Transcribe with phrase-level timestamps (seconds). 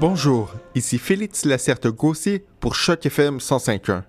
[0.00, 4.04] Bonjour, ici Félix Lacerte-Gossier pour Choc FM 105.1.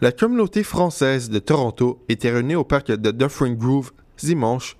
[0.00, 4.76] La communauté française de Toronto était réunie au parc de Dufferin Grove dimanche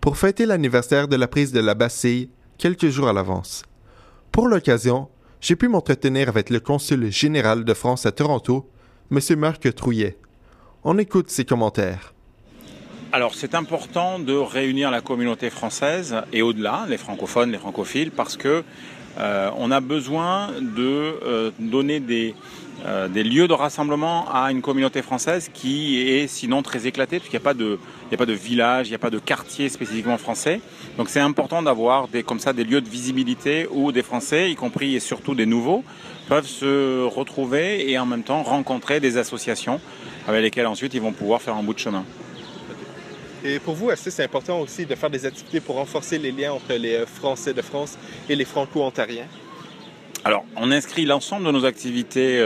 [0.00, 3.62] pour fêter l'anniversaire de la prise de la Bastille quelques jours à l'avance.
[4.32, 5.08] Pour l'occasion,
[5.40, 8.68] j'ai pu m'entretenir avec le consul général de France à Toronto,
[9.12, 9.20] M.
[9.38, 10.18] Marc Trouillet.
[10.82, 12.12] On écoute ses commentaires.
[13.12, 18.36] Alors c'est important de réunir la communauté française et au-delà, les francophones, les francophiles, parce
[18.36, 18.62] que
[19.18, 22.00] euh, on a besoin de euh, donner
[22.86, 27.34] euh, des, lieux de rassemblement à une communauté française qui est sinon très éclatée, puisqu'il
[27.34, 27.80] n'y a pas de,
[28.12, 30.60] a pas de village, il n'y a pas de quartier spécifiquement français.
[30.96, 34.54] Donc c'est important d'avoir des, comme ça des lieux de visibilité où des Français, y
[34.54, 35.82] compris et surtout des nouveaux,
[36.28, 39.80] peuvent se retrouver et en même temps rencontrer des associations
[40.28, 42.04] avec lesquelles ensuite ils vont pouvoir faire un bout de chemin.
[43.42, 46.30] Et pour vous, est-ce que c'est important aussi de faire des activités pour renforcer les
[46.30, 47.96] liens entre les euh, Français de France
[48.28, 49.26] et les Franco-Ontariens?
[50.24, 52.38] Alors, on inscrit l'ensemble de nos activités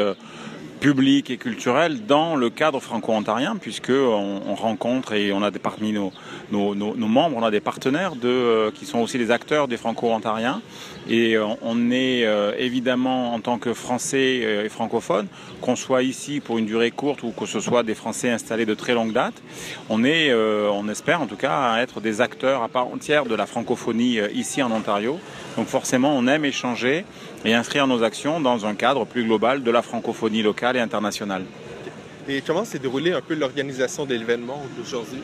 [0.85, 6.13] publiques et culturelles dans le cadre franco-ontarien, puisque on, rencontre et on a parmi nos,
[6.51, 10.61] membres, on a des partenaires euh, qui sont aussi des acteurs des franco-ontariens.
[11.09, 15.27] Et euh, on est euh, évidemment, en tant que Français et francophones,
[15.63, 18.75] qu'on soit ici pour une durée courte ou que ce soit des Français installés de
[18.75, 19.41] très longue date,
[19.89, 23.47] on, est, on espère en tout cas être des acteurs à part entière de la
[23.47, 25.19] francophonie ici en Ontario.
[25.57, 27.07] Donc forcément, on aime échanger
[27.45, 31.44] et inscrire nos actions dans un cadre plus global de la francophonie locale et internationale.
[32.28, 35.20] Et comment s'est déroulée un peu l'organisation de l'événement d'aujourd'hui?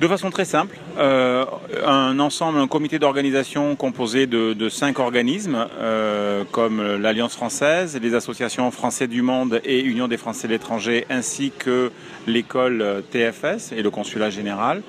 [0.00, 1.44] De façon très simple, euh,
[1.84, 8.70] un ensemble, un comité d'organisation composé de, cinq organismes, euh, comme l'Alliance française, les associations
[8.70, 11.90] Français du Monde et Union des Français de l'étranger, ainsi que
[12.28, 14.82] l'école TFS et le consulat général,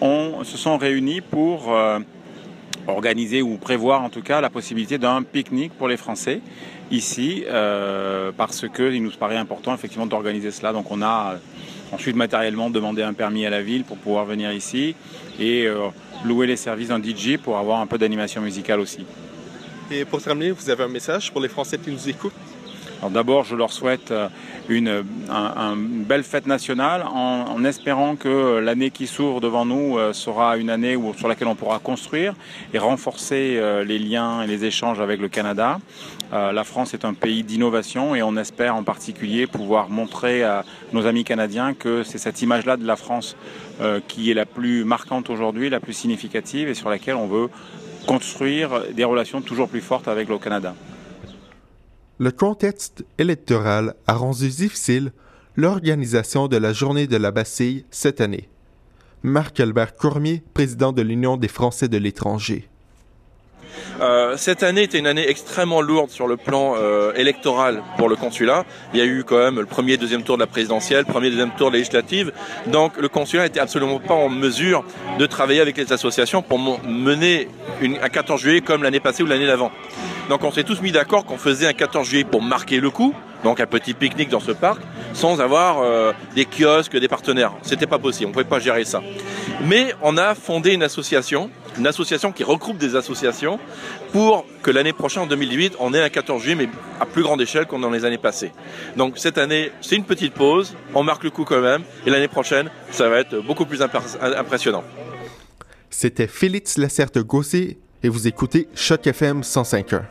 [0.00, 2.00] on, se sont réunis pour euh,
[2.94, 6.40] organiser ou prévoir en tout cas la possibilité d'un pique-nique pour les Français
[6.90, 7.44] ici,
[8.36, 10.72] parce qu'il nous paraît important effectivement d'organiser cela.
[10.72, 11.36] Donc on a
[11.90, 14.94] Ensuite, matériellement, demander un permis à la ville pour pouvoir venir ici
[15.40, 15.88] et euh,
[16.24, 19.06] louer les services d'un DJ pour avoir un peu d'animation musicale aussi.
[19.90, 22.32] Et pour terminer, vous avez un message pour les Français qui nous écoutent?
[23.10, 24.28] D'abord, je leur souhaite euh,
[24.68, 25.02] une,
[26.06, 30.96] belle fête nationale en, espérant que l'année qui s'ouvre devant nous euh, sera une année
[31.16, 32.34] sur laquelle on pourra construire
[32.72, 35.78] et renforcer les liens et les échanges avec le Canada.
[36.32, 40.64] Euh, la France est un pays d'innovation et on espère en particulier pouvoir montrer à
[40.92, 43.36] nos amis canadiens que c'est cette image-là de la France
[43.80, 47.48] euh, qui est la plus marquante aujourd'hui, la plus significative et sur laquelle on veut
[48.06, 50.74] construire des relations toujours plus fortes avec le Canada.
[52.20, 55.12] Le contexte électoral a rendu difficile
[55.54, 58.48] l'organisation de la journée de la Bastille cette année.
[59.22, 62.68] Marc-Albert Cormier, président de l'Union des Français de l'étranger.
[64.00, 68.16] Euh, cette année était une année extrêmement lourde sur le plan euh, électoral pour le
[68.16, 68.64] consulat.
[68.92, 71.52] Il y a eu quand même le premier, deuxième tour de la présidentielle, premier, deuxième
[71.52, 72.32] tour de législative.
[72.66, 74.84] Donc le consulat n'était absolument pas en mesure
[75.20, 77.48] de travailler avec les associations pour mener
[77.80, 79.70] un 14 juillet comme l'année passée ou l'année d'avant.
[80.28, 83.14] Donc on s'est tous mis d'accord qu'on faisait un 14 juillet pour marquer le coup,
[83.44, 84.80] donc un petit pique-nique dans ce parc,
[85.14, 87.52] sans avoir euh, des kiosques, des partenaires.
[87.62, 89.02] C'était pas possible, on pouvait pas gérer ça.
[89.64, 93.58] Mais on a fondé une association, une association qui regroupe des associations
[94.12, 96.68] pour que l'année prochaine, en 2018, on ait un 14 juillet, mais
[97.00, 98.52] à plus grande échelle qu'on dans les années passées.
[98.96, 102.28] Donc cette année, c'est une petite pause, on marque le coup quand même, et l'année
[102.28, 104.84] prochaine, ça va être beaucoup plus impressionnant.
[105.88, 110.02] C'était Félix Lacerte-Gossé et vous écoutez Choc FM 105.1.